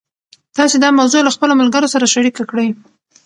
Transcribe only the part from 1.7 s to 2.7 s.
سره شریکه کړئ.